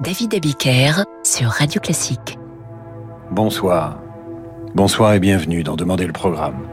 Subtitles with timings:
[0.00, 2.36] David Abiker sur Radio Classique.
[3.30, 4.00] Bonsoir.
[4.74, 6.66] Bonsoir et bienvenue dans Demander le programme.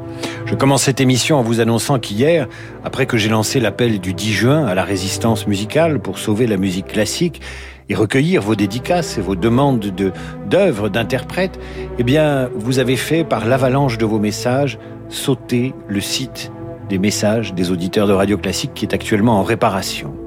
[0.47, 2.47] Je commence cette émission en vous annonçant qu'hier,
[2.83, 6.57] après que j'ai lancé l'appel du 10 juin à la résistance musicale pour sauver la
[6.57, 7.41] musique classique
[7.89, 10.11] et recueillir vos dédicaces et vos demandes de,
[10.49, 11.59] d'œuvres, d'interprètes,
[11.99, 14.79] eh bien, vous avez fait, par l'avalanche de vos messages,
[15.09, 16.51] sauter le site
[16.89, 20.20] des messages des auditeurs de Radio Classique qui est actuellement en réparation.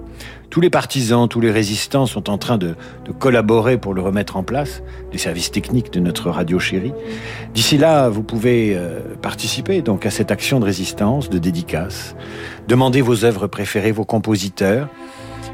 [0.51, 2.77] Tous les partisans, tous les résistants sont en train de,
[3.19, 6.93] collaborer pour le remettre en place, les services techniques de notre radio chérie.
[7.55, 12.15] D'ici là, vous pouvez euh, participer donc à cette action de résistance, de dédicace,
[12.69, 14.89] demander vos œuvres préférées, vos compositeurs,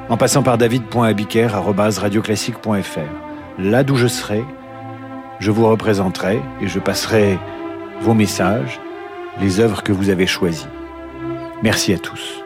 [0.08, 2.98] en passant par david.abiker.radioclassique.fr.
[3.58, 4.42] Là d'où je serai,
[5.38, 7.38] je vous représenterai et je passerai
[8.00, 8.80] vos messages,
[9.40, 10.66] les œuvres que vous avez choisies.
[11.62, 12.42] Merci à tous.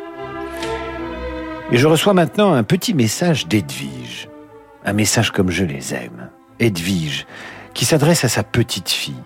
[1.75, 4.29] Et je reçois maintenant un petit message d'Edwige.
[4.85, 6.31] Un message comme je les aime.
[6.61, 7.27] Edwige,
[7.75, 9.25] qui s'adresse à sa petite fille.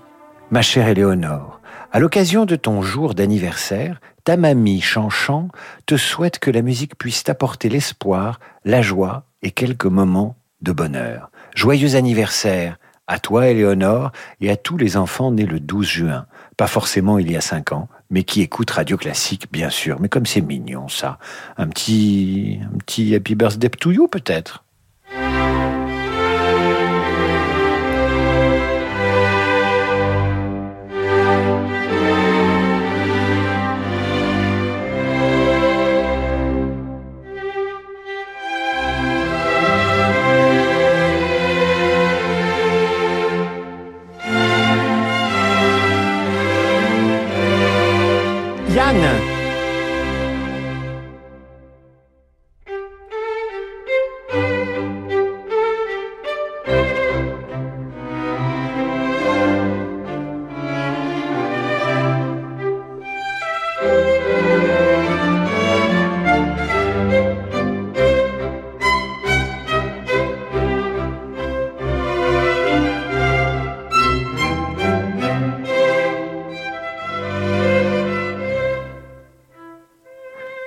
[0.50, 1.60] Ma chère Éléonore,
[1.92, 5.48] à l'occasion de ton jour d'anniversaire, ta mamie Chanchan
[5.84, 11.30] te souhaite que la musique puisse t'apporter l'espoir, la joie et quelques moments de bonheur.
[11.54, 16.26] Joyeux anniversaire à toi Éléonore et à tous les enfants nés le 12 juin.
[16.56, 20.00] Pas forcément il y a cinq ans, mais qui écoute Radio Classique, bien sûr.
[20.00, 21.18] Mais comme c'est mignon, ça.
[21.56, 24.64] Un petit, un petit Happy Birthday to you, peut-être.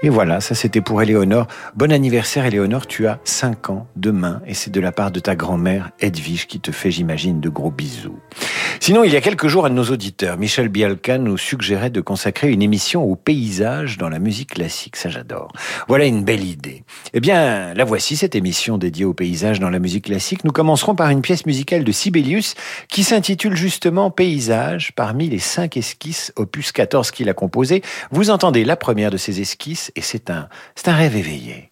[0.03, 1.45] Et voilà, ça c'était pour Éléonore.
[1.75, 5.35] Bon anniversaire Éléonore, tu as 5 ans demain et c'est de la part de ta
[5.35, 8.17] grand-mère Edwige qui te fait, j'imagine, de gros bisous.
[8.79, 12.51] Sinon, il y a quelques jours, à nos auditeurs, Michel Bialka nous suggérait de consacrer
[12.51, 14.95] une émission au paysage dans la musique classique.
[14.95, 15.53] Ça, j'adore.
[15.87, 16.83] Voilà une belle idée.
[17.13, 20.43] Eh bien, la voici, cette émission dédiée au paysage dans la musique classique.
[20.43, 22.55] Nous commencerons par une pièce musicale de Sibelius
[22.89, 27.83] qui s'intitule justement Paysage parmi les cinq esquisses opus 14 qu'il a composées.
[28.09, 31.70] Vous entendez la première de ces esquisses et c'est un, c'est un rêve éveillé.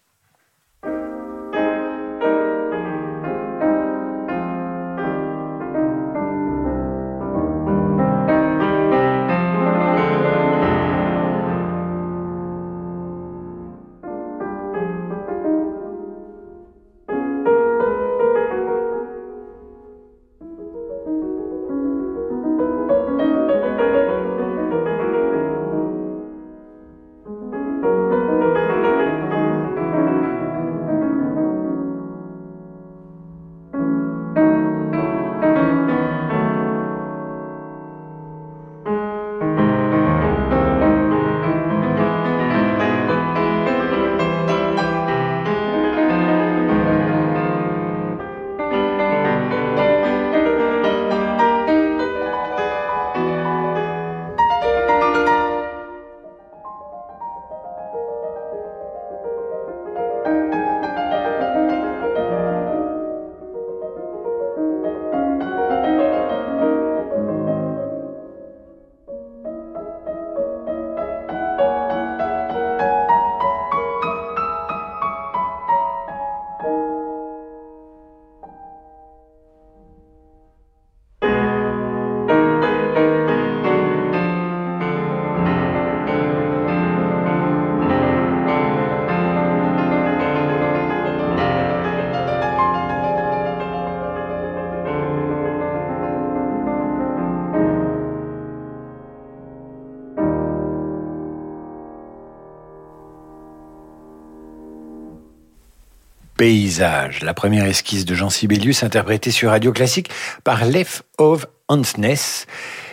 [106.78, 110.08] La première esquisse de Jean Sibelius interprétée sur Radio Classique
[110.44, 112.46] par Lef of Hansness.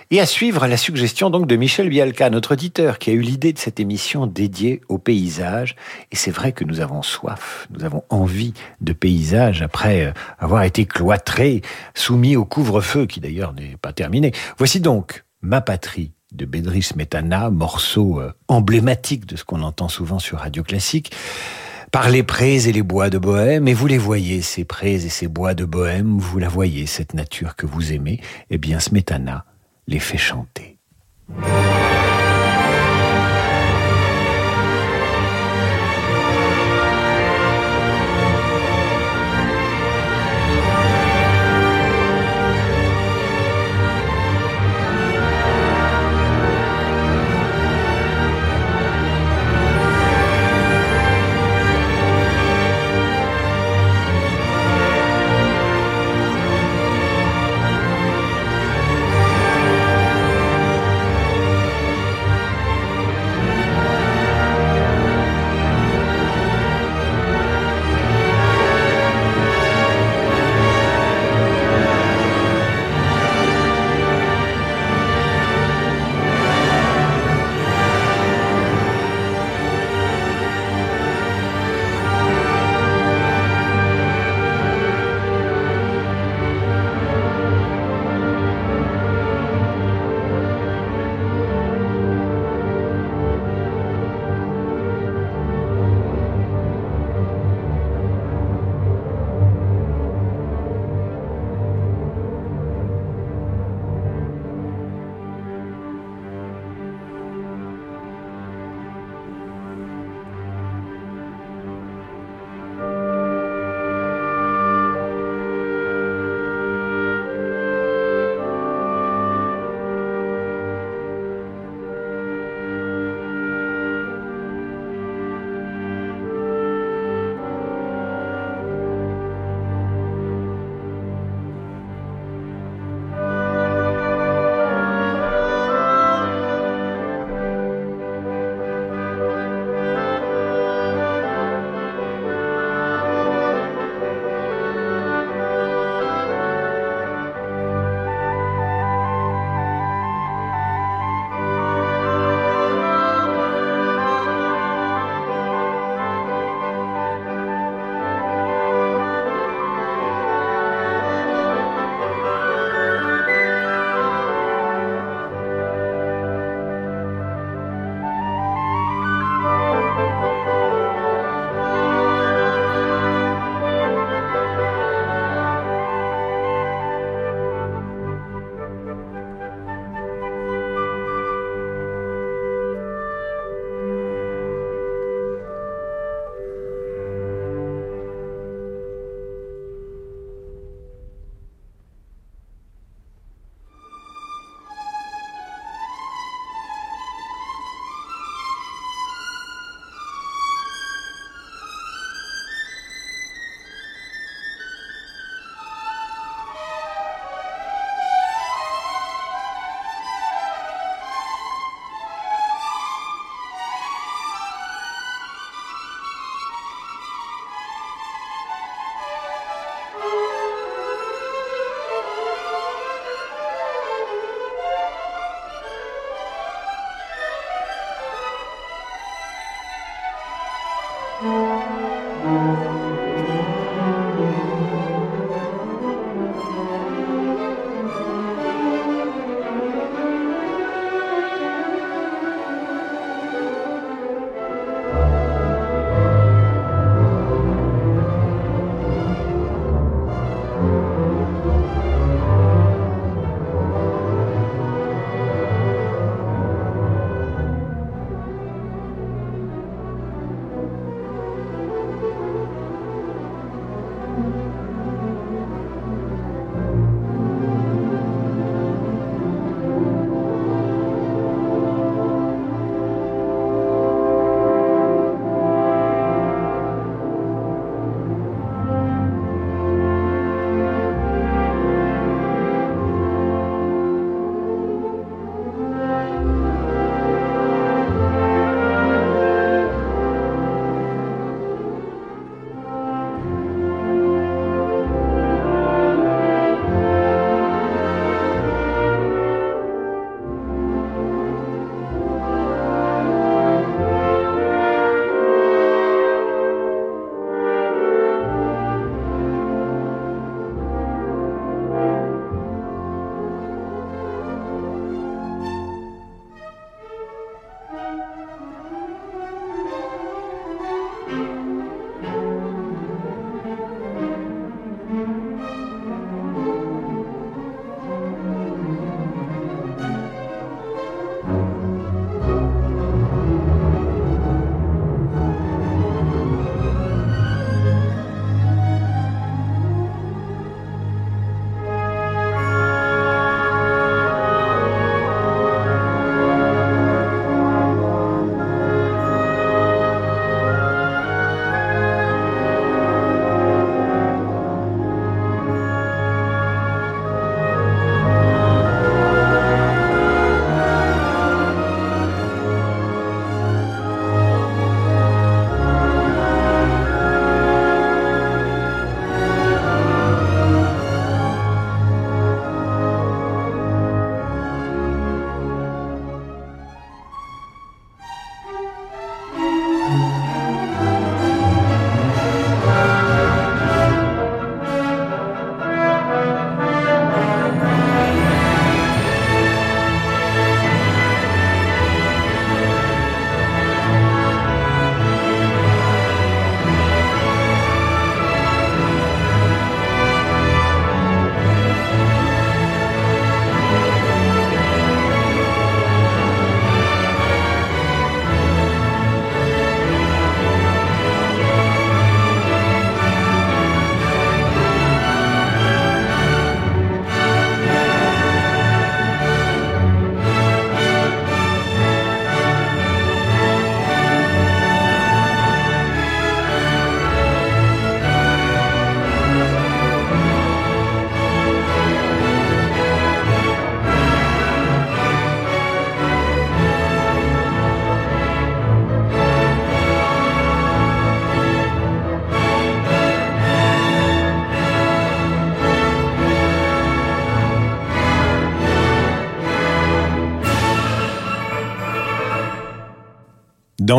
[0.10, 3.54] Et à suivre la suggestion donc de Michel Bialka, notre auditeur, qui a eu l'idée
[3.54, 5.76] de cette émission dédiée au paysage.
[6.12, 10.64] Et c'est vrai que nous avons soif, nous avons envie de paysage après euh, avoir
[10.64, 11.62] été cloîtrés,
[11.94, 14.32] soumis au couvre-feu, qui d'ailleurs n'est pas terminé.
[14.58, 20.18] Voici donc Ma patrie de Bédris Metana, morceau euh, emblématique de ce qu'on entend souvent
[20.18, 21.12] sur Radio Classique
[21.92, 25.10] par les prés et les bois de Bohème, et vous les voyez, ces prés et
[25.10, 28.20] ces bois de Bohème, vous la voyez, cette nature que vous aimez,
[28.50, 29.46] eh bien Smetana
[29.88, 30.78] les fait chanter.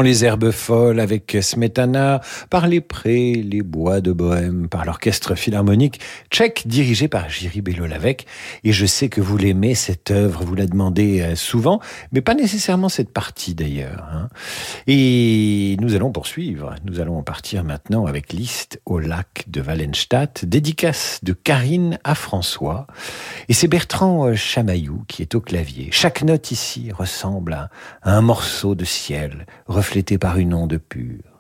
[0.03, 6.01] Les herbes folles avec Smetana, par les prés, les bois de Bohème, par l'orchestre philharmonique
[6.31, 8.27] tchèque dirigé par Jiří Belolavec.
[8.65, 11.81] Et je sais que vous l'aimez, cette œuvre, vous la demandez euh, souvent,
[12.13, 14.07] mais pas nécessairement cette partie d'ailleurs.
[14.13, 14.29] Hein.
[14.87, 16.75] Et nous allons poursuivre.
[16.85, 22.87] Nous allons partir maintenant avec Liszt au lac de Wallenstadt, dédicace de Karine à François.
[23.49, 25.89] Et c'est Bertrand euh, Chamaillou qui est au clavier.
[25.93, 27.71] Chaque note ici ressemble à
[28.03, 29.47] un morceau de ciel
[30.19, 31.39] par une onde pure.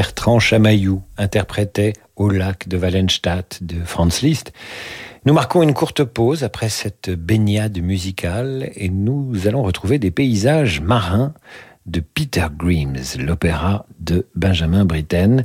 [0.00, 4.50] Bertrand Chamaillou interprétait Au lac de Wallenstadt de Franz Liszt.
[5.26, 10.80] Nous marquons une courte pause après cette baignade musicale et nous allons retrouver des paysages
[10.80, 11.34] marins
[11.84, 15.44] de Peter Grimes, l'opéra de Benjamin Britten.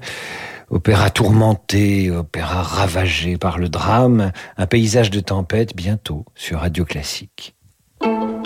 [0.70, 7.58] Opéra tourmenté, opéra ravagé par le drame, un paysage de tempête bientôt sur Radio Classique.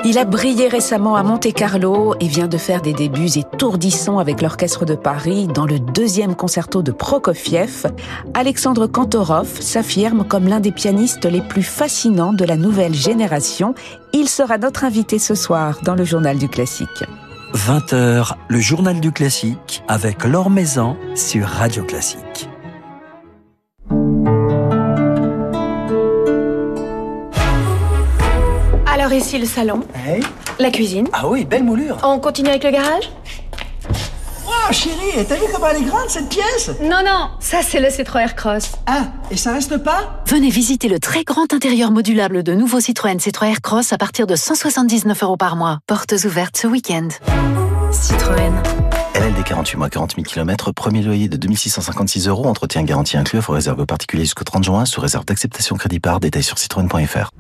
[0.06, 4.86] Il a brillé récemment à Monte-Carlo et vient de faire des débuts étourdissants avec l'Orchestre
[4.86, 7.92] de Paris dans le deuxième concerto de Prokofiev.
[8.34, 13.76] Alexandre Kantorov s'affirme comme l'un des pianistes les plus fascinants de la nouvelle génération.
[14.14, 17.04] Il sera notre invité ce soir dans le Journal du Classique.
[17.54, 22.48] 20h, le Journal du Classique avec Laure Maison sur Radio Classique.
[29.10, 30.22] Alors ici le salon, Hey.
[30.60, 31.08] la cuisine.
[31.14, 31.98] Ah oui, belle moulure.
[32.04, 33.10] On continue avec le garage?
[34.46, 36.70] Wow, chérie, t'as vu comment elle est grande cette pièce?
[36.80, 38.74] Non, non, ça c'est le Citroën Cross.
[38.86, 40.22] Ah, et ça reste pas?
[40.28, 44.36] Venez visiter le très grand intérieur modulable de nouveau Citroën Citroën Cross à partir de
[44.36, 45.80] 179 euros par mois.
[45.88, 47.08] Portes ouvertes ce week-end.
[47.92, 48.54] Citroën.
[49.16, 53.54] LLD 48 mois, 40 000 km, premier loyer de 2656 euros, entretien garanti inclus, faut
[53.54, 57.32] réserver aux particuliers jusqu'au 30 juin, sous réserve d'acceptation crédit par, détail sur citroën.fr.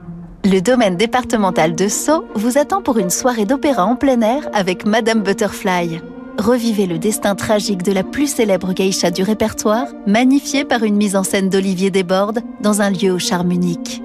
[0.46, 4.86] Le domaine départemental de Sceaux vous attend pour une soirée d'opéra en plein air avec
[4.86, 6.02] Madame Butterfly.
[6.38, 11.18] Revivez le destin tragique de la plus célèbre geisha du répertoire, magnifié par une mise
[11.18, 14.02] en scène d'Olivier Desbordes dans un lieu au charme unique.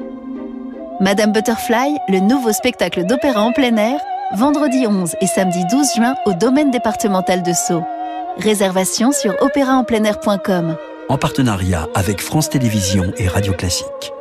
[1.00, 4.00] Madame Butterfly, le nouveau spectacle d'opéra en plein air,
[4.34, 7.84] vendredi 11 et samedi 12 juin au domaine départemental de Sceaux.
[8.38, 10.76] Réservation sur opéraenpleinair.com.
[11.08, 14.12] en partenariat avec France Télévisions et Radio Classique.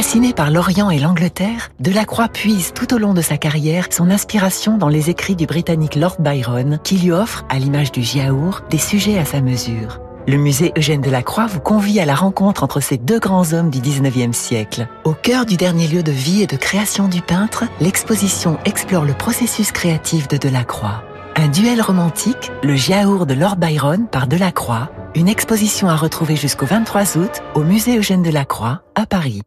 [0.00, 4.78] Fasciné par l'Orient et l'Angleterre, Delacroix puise tout au long de sa carrière son inspiration
[4.78, 8.78] dans les écrits du Britannique Lord Byron, qui lui offre, à l'image du Giaour, des
[8.78, 10.00] sujets à sa mesure.
[10.26, 13.80] Le musée Eugène Delacroix vous convie à la rencontre entre ces deux grands hommes du
[13.80, 14.88] 19e siècle.
[15.04, 19.12] Au cœur du dernier lieu de vie et de création du peintre, l'exposition explore le
[19.12, 21.02] processus créatif de Delacroix.
[21.36, 26.64] Un duel romantique, le Giaour de Lord Byron par Delacroix, une exposition à retrouver jusqu'au
[26.64, 29.42] 23 août au musée Eugène Delacroix à Paris.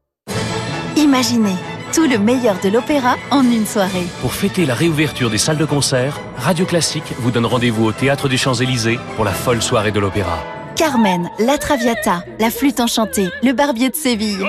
[0.95, 1.55] Imaginez
[1.91, 4.05] tout le meilleur de l'opéra en une soirée.
[4.21, 8.29] Pour fêter la réouverture des salles de concert, Radio Classique vous donne rendez-vous au Théâtre
[8.29, 10.43] des Champs-Élysées pour la folle soirée de l'opéra.
[10.75, 14.45] Carmen, La Traviata, La Flûte Enchantée, Le Barbier de Séville.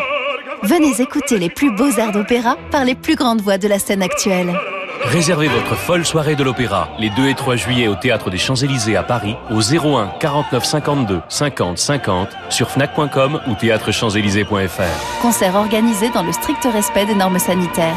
[0.62, 4.02] Venez écouter les plus beaux airs d'opéra par les plus grandes voix de la scène
[4.02, 4.54] actuelle.
[5.02, 8.96] Réservez votre folle soirée de l'opéra les 2 et 3 juillet au Théâtre des Champs-Élysées
[8.96, 15.22] à Paris au 01 49 52 50 50 sur fnac.com ou théâtrechamps-élysées.fr.
[15.22, 17.96] Concert organisé dans le strict respect des normes sanitaires.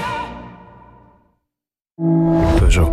[2.59, 2.91] Peugeot.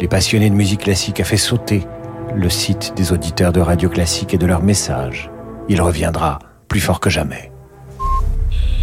[0.00, 1.86] les passionnés de musique classique a fait sauter
[2.34, 5.30] le site des auditeurs de Radio Classique et de leurs messages.
[5.68, 6.38] Il reviendra
[6.72, 7.52] plus fort que jamais.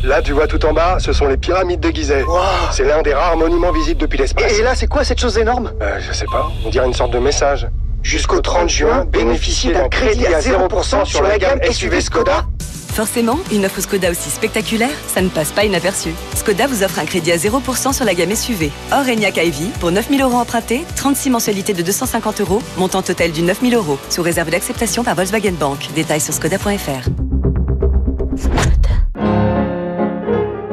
[0.03, 2.21] Là, tu vois tout en bas, ce sont les pyramides de Gizeh.
[2.23, 2.37] Wow.
[2.71, 4.59] C'est l'un des rares monuments visibles depuis l'espace.
[4.59, 5.71] Et là, c'est quoi cette chose énorme?
[5.81, 7.67] Euh, Je sais pas, on dirait une sorte de message.
[8.03, 12.45] Jusqu'au 30 juin, bénéficiez d'un crédit à 0% sur la gamme SUV Skoda
[12.93, 16.09] Forcément, une offre Skoda aussi spectaculaire, ça ne passe pas inaperçu.
[16.35, 18.69] Skoda vous offre un crédit à 0% sur la gamme SUV.
[18.91, 23.41] Or, Enyaq iV, pour 9000 euros empruntés, 36 mensualités de 250 euros, montant total du
[23.41, 25.89] 9000 euros, sous réserve d'acceptation par Volkswagen Bank.
[25.95, 27.09] Détails sur skoda.fr.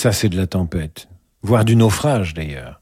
[0.00, 1.08] Ça, c'est de la tempête,
[1.42, 2.80] voire du naufrage d'ailleurs.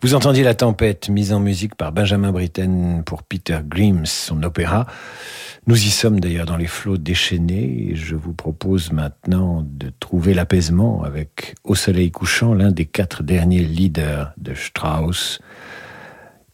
[0.00, 4.86] Vous entendiez La Tempête, mise en musique par Benjamin Britten pour Peter Grimm, son opéra.
[5.66, 11.02] Nous y sommes d'ailleurs dans les flots déchaînés je vous propose maintenant de trouver l'apaisement
[11.02, 15.40] avec Au soleil couchant, l'un des quatre derniers leaders de Strauss,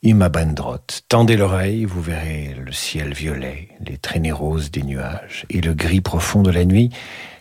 [0.02, 1.02] Ima Bandrot.
[1.10, 6.00] Tendez l'oreille, vous verrez le ciel violet, les traînées roses des nuages et le gris
[6.00, 6.88] profond de la nuit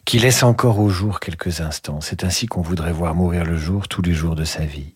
[0.05, 2.01] qui laisse encore au jour quelques instants.
[2.01, 4.95] C'est ainsi qu'on voudrait voir mourir le jour tous les jours de sa vie.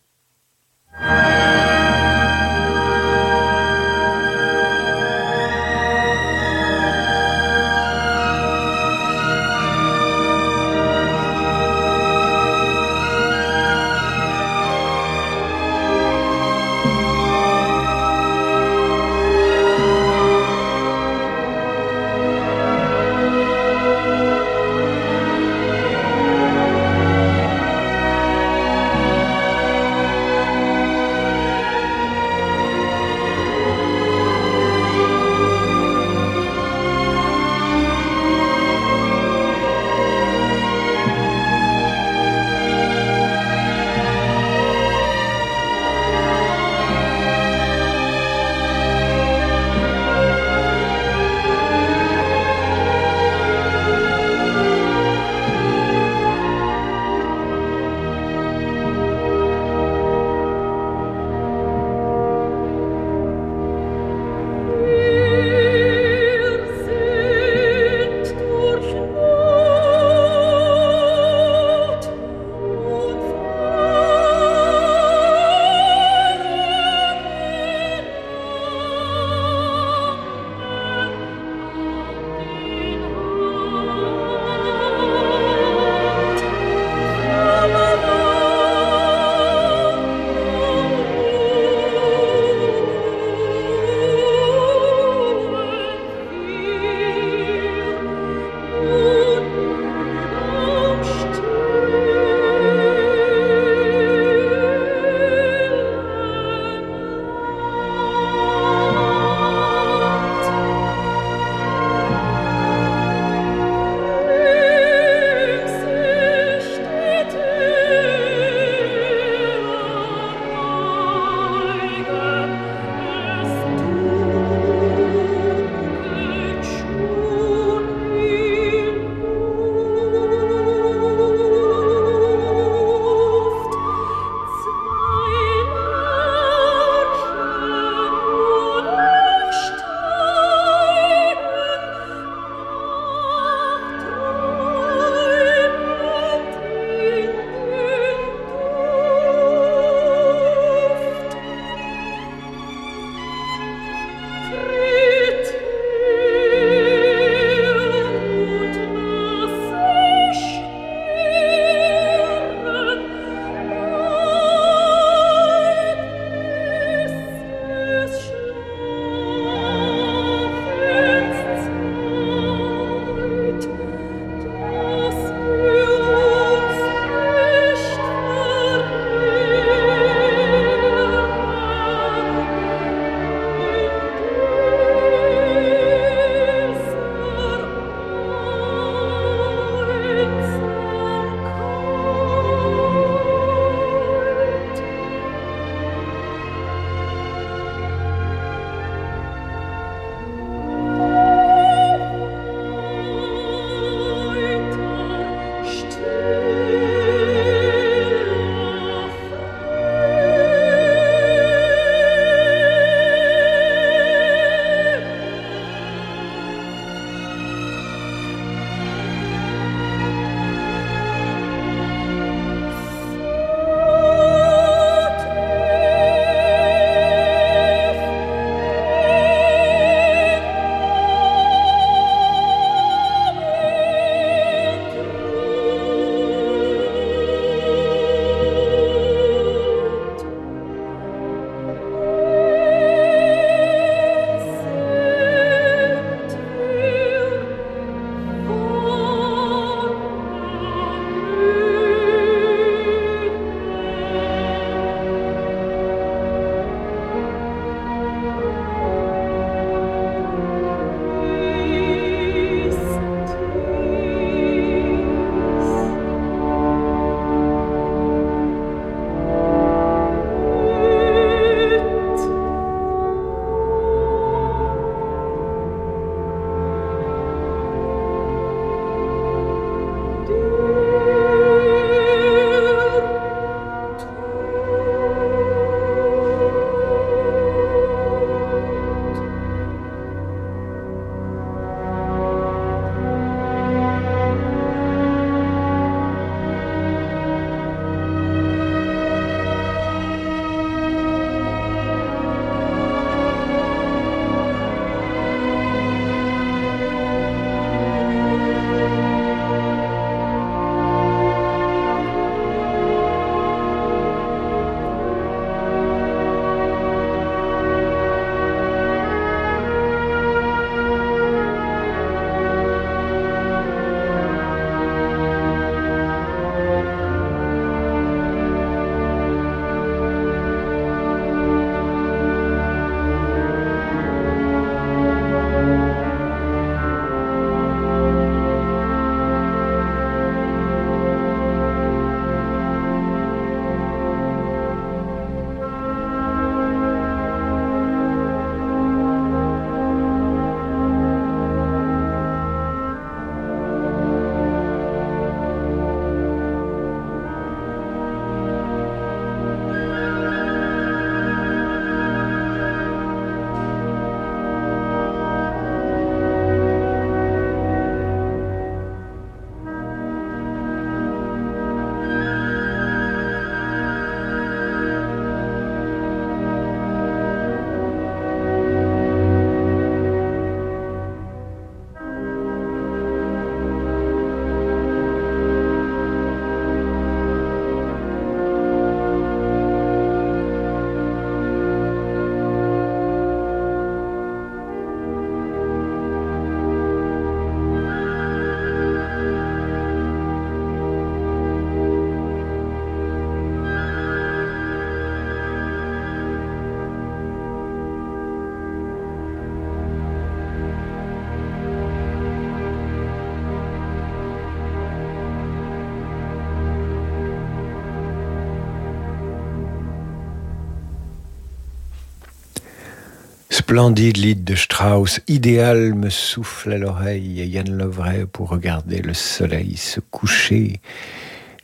[423.75, 429.13] Splendide lied de Strauss, idéal me souffle à l'oreille et Yann Lovray pour regarder le
[429.13, 430.79] soleil se coucher.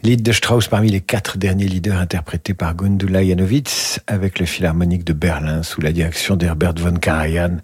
[0.04, 5.06] Lied de Strauss parmi les quatre derniers leaders interprétés par Gundula Janowitz avec le Philharmonique
[5.06, 7.60] de Berlin sous la direction d'Herbert von Karajan.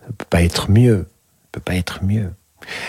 [0.00, 1.06] Ça peut pas être mieux.
[1.52, 2.30] Peut pas être mieux.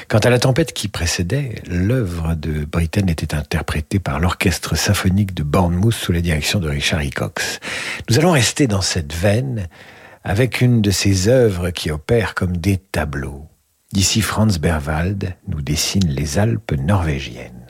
[0.07, 5.43] Quant à la tempête qui précédait, l'œuvre de Britten était interprétée par l'orchestre symphonique de
[5.43, 7.59] Bournemouth sous la direction de Richard Hickox.
[8.09, 9.67] Nous allons rester dans cette veine
[10.23, 13.47] avec une de ces œuvres qui opèrent comme des tableaux.
[13.91, 17.62] D'ici Franz Berwald nous dessine les Alpes norvégiennes.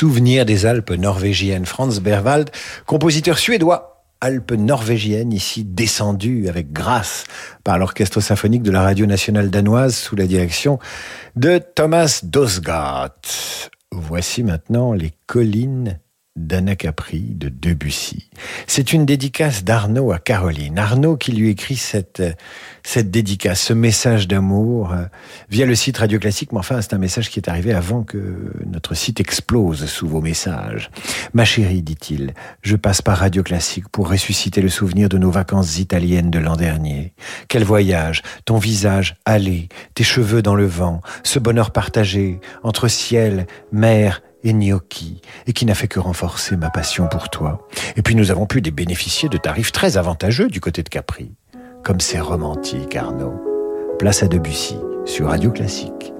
[0.00, 1.66] Souvenir des Alpes norvégiennes.
[1.66, 2.48] Franz Berwald,
[2.86, 7.24] compositeur suédois Alpes norvégiennes, ici descendu avec grâce
[7.64, 10.78] par l'Orchestre symphonique de la Radio nationale danoise sous la direction
[11.36, 13.12] de Thomas Dosgaard.
[13.92, 16.00] Voici maintenant les collines
[16.46, 18.28] d'Anacapri de Debussy.
[18.66, 20.78] C'est une dédicace d'Arnaud à Caroline.
[20.78, 22.22] Arnaud qui lui écrit cette,
[22.82, 25.04] cette dédicace, ce message d'amour euh,
[25.50, 26.52] via le site Radio Classique.
[26.52, 30.20] Mais enfin, c'est un message qui est arrivé avant que notre site explose sous vos
[30.20, 30.90] messages.
[31.34, 35.78] Ma chérie, dit-il, je passe par Radio Classique pour ressusciter le souvenir de nos vacances
[35.78, 37.14] italiennes de l'an dernier.
[37.48, 43.46] Quel voyage, ton visage allé, tes cheveux dans le vent, ce bonheur partagé entre ciel,
[43.72, 47.66] mer et gnocchi, et qui n'a fait que renforcer ma passion pour toi.
[47.96, 51.32] Et puis nous avons pu bénéficier de tarifs très avantageux du côté de Capri.
[51.82, 53.40] Comme c'est romantique, Arnaud.
[53.98, 56.12] Place à Debussy, sur Radio Classique.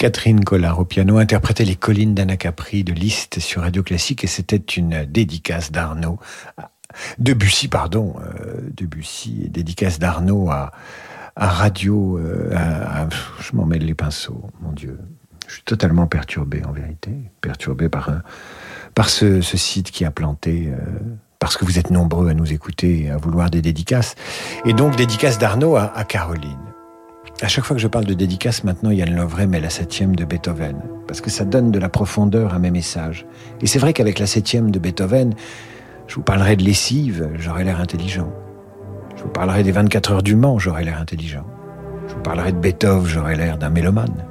[0.00, 4.56] Catherine Collard au piano interprétait les collines d'Anacapri de Liszt sur Radio Classique et c'était
[4.56, 6.18] une dédicace d'Arnaud.
[7.18, 10.72] Debussy, pardon, euh, Debussy, dédicace d'Arnaud à,
[11.36, 12.16] Radio.
[12.16, 13.06] Euh,
[13.40, 14.98] je m'en mêle les pinceaux, mon Dieu.
[15.46, 17.10] Je suis totalement perturbé en vérité,
[17.42, 18.10] perturbé par,
[18.94, 20.72] par ce, site qui a planté.
[20.72, 20.78] Euh,
[21.38, 24.14] parce que vous êtes nombreux à nous écouter et à vouloir des dédicaces.
[24.64, 26.69] Et donc, dédicace d'Arnaud à Caroline.
[27.42, 30.26] À chaque fois que je parle de dédicace, maintenant, Yann Lovray met la septième de
[30.26, 30.76] Beethoven,
[31.06, 33.24] parce que ça donne de la profondeur à mes messages.
[33.62, 35.32] Et c'est vrai qu'avec la septième de Beethoven,
[36.06, 38.30] je vous parlerai de lessive, j'aurai l'air intelligent.
[39.16, 41.46] Je vous parlerai des 24 heures du Mans, j'aurai l'air intelligent.
[42.08, 44.26] Je vous parlerai de Beethoven, j'aurai l'air d'un mélomane.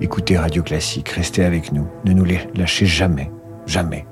[0.00, 3.30] Écoutez Radio Classique, restez avec nous, ne nous lâchez jamais,
[3.66, 4.06] jamais.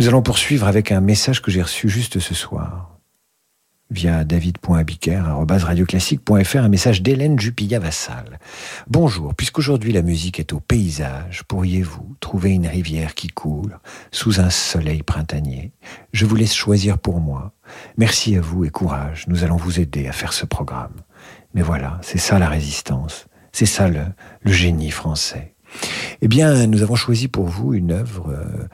[0.00, 2.91] Nous allons poursuivre avec un message que j'ai reçu juste ce soir.
[3.92, 8.40] Via david.abiker.radioclassique.fr un message d'Hélène Jupilla-Vassal.
[8.88, 13.78] Bonjour, puisqu'aujourd'hui la musique est au paysage, pourriez-vous trouver une rivière qui coule
[14.10, 15.72] sous un soleil printanier?
[16.12, 17.52] Je vous laisse choisir pour moi.
[17.98, 20.94] Merci à vous et courage, nous allons vous aider à faire ce programme.
[21.54, 24.04] Mais voilà, c'est ça la résistance, c'est ça le,
[24.40, 25.54] le, génie français.
[26.22, 28.30] Eh bien, nous avons choisi pour vous une œuvre...
[28.30, 28.68] Euh,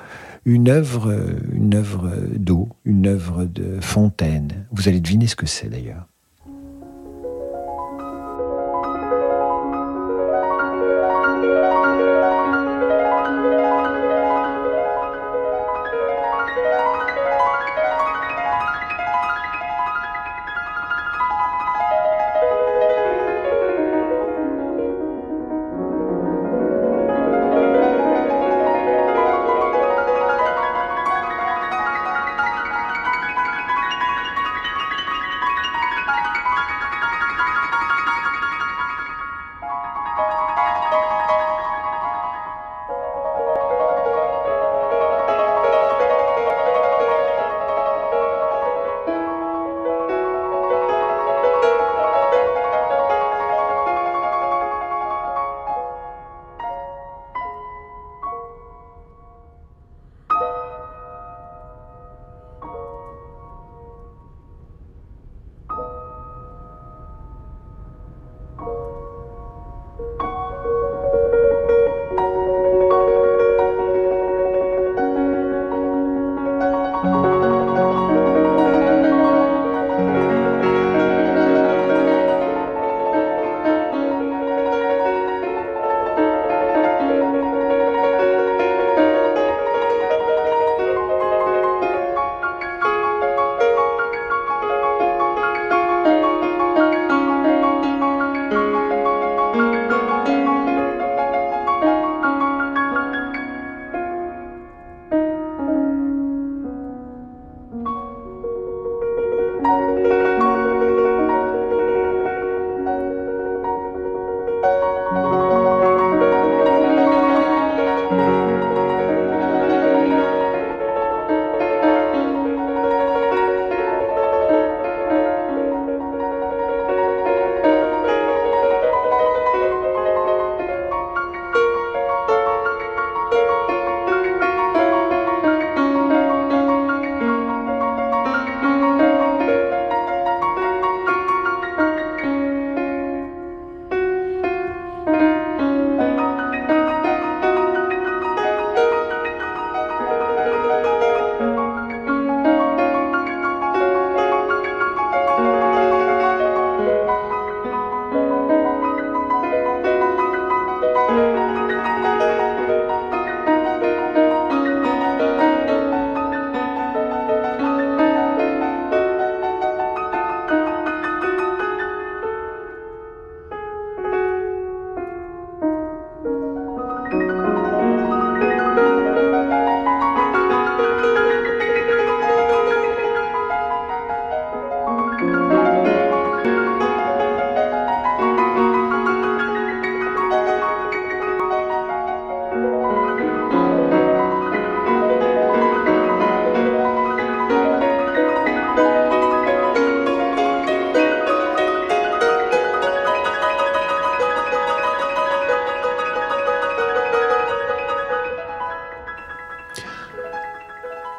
[0.45, 1.13] une œuvre,
[1.53, 4.67] une œuvre d'eau, une œuvre de fontaine.
[4.73, 6.07] Vous allez deviner ce que c'est d'ailleurs.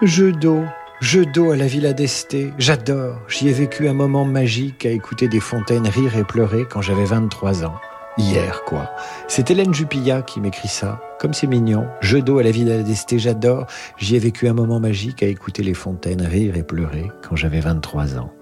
[0.10, 0.64] Jeu d'eau,
[1.02, 3.22] jeu d'eau à la Villa d'Este, j'adore.
[3.28, 7.06] J'y ai vécu un moment magique à écouter des fontaines rire et pleurer quand j'avais
[7.06, 7.76] 23 ans.
[8.18, 8.90] Hier, quoi.
[9.28, 11.00] C'est Hélène Jupilla qui m'écrit ça.
[11.20, 11.86] Comme c'est mignon.
[12.02, 13.68] Jeu d'eau à la Villa d'Este, j'adore.
[14.00, 17.60] J'y ai vécu un moment magique à écouter les fontaines rire et pleurer quand j'avais
[17.60, 18.34] 23 ans.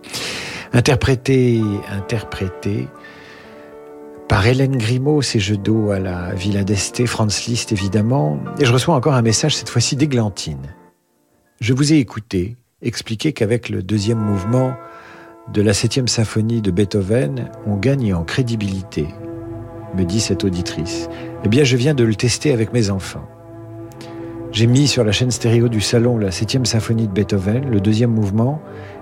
[0.72, 1.62] Interprété,
[1.92, 2.88] interprété
[4.30, 8.40] par Hélène Grimaud, ces jeux d'eau à la Villa d'Este, Franz Liszt évidemment.
[8.58, 10.77] Et je reçois encore un message, cette fois-ci d'Églantine.
[11.60, 14.76] Je vous ai écouté expliquer qu'avec le deuxième mouvement
[15.52, 19.08] de la septième symphonie de Beethoven, on gagne en crédibilité,
[19.96, 21.10] me dit cette auditrice.
[21.44, 23.28] Eh bien, je viens de le tester avec mes enfants.
[24.52, 28.12] J'ai mis sur la chaîne stéréo du salon la septième symphonie de Beethoven, le deuxième
[28.12, 28.62] mouvement,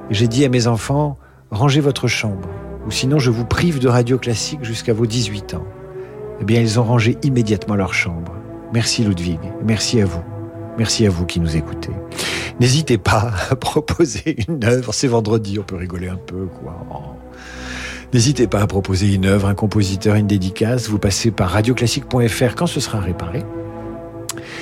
[0.09, 1.17] et j'ai dit à mes enfants,
[1.51, 2.47] rangez votre chambre,
[2.87, 5.65] ou sinon je vous prive de radio classique jusqu'à vos 18 ans.
[6.39, 8.31] Eh bien, ils ont rangé immédiatement leur chambre.
[8.73, 10.23] Merci Ludwig, merci à vous.
[10.77, 11.91] Merci à vous qui nous écoutez.
[12.59, 14.93] N'hésitez pas à proposer une œuvre.
[14.93, 16.85] C'est vendredi, on peut rigoler un peu, quoi.
[16.91, 17.15] Oh.
[18.13, 20.87] N'hésitez pas à proposer une œuvre, un compositeur, une dédicace.
[20.87, 23.43] Vous passez par radioclassique.fr quand ce sera réparé.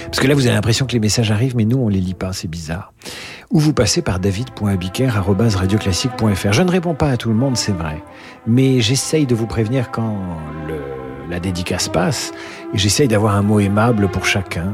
[0.05, 2.13] Parce que là, vous avez l'impression que les messages arrivent, mais nous, on les lit
[2.13, 2.93] pas, c'est bizarre.
[3.51, 6.53] Ou vous passez par david.abiker.radioclassique.fr.
[6.53, 8.03] Je ne réponds pas à tout le monde, c'est vrai.
[8.47, 10.17] Mais j'essaye de vous prévenir quand
[11.29, 12.31] la dédicace passe,
[12.73, 14.73] et j'essaye d'avoir un mot aimable pour chacun.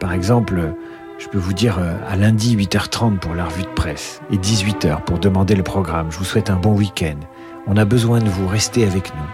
[0.00, 0.74] Par exemple,
[1.18, 5.02] je peux vous dire euh, à lundi 8h30 pour la revue de presse, et 18h
[5.04, 6.10] pour demander le programme.
[6.10, 7.18] Je vous souhaite un bon week-end.
[7.66, 9.28] On a besoin de vous, restez avec nous.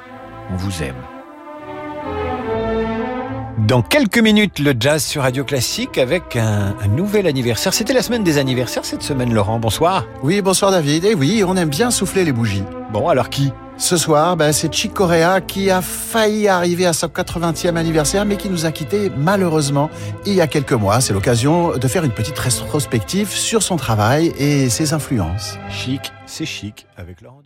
[0.51, 1.14] On vous aime.
[3.59, 7.73] Dans quelques minutes, le jazz sur Radio Classique avec un, un nouvel anniversaire.
[7.73, 9.61] C'était la semaine des anniversaires cette semaine, Laurent.
[9.61, 10.07] Bonsoir.
[10.23, 11.05] Oui, bonsoir David.
[11.05, 12.65] Et oui, on aime bien souffler les bougies.
[12.93, 13.53] Bon, alors qui?
[13.77, 18.37] Ce soir, ben, c'est Chick Corea qui a failli arriver à son 80e anniversaire, mais
[18.37, 19.91] qui nous a quittés malheureusement
[20.27, 21.01] il y a quelques mois.
[21.01, 25.59] C'est l'occasion de faire une petite rétrospective sur son travail et ses influences.
[25.71, 27.43] Chic, c'est chic avec Laurent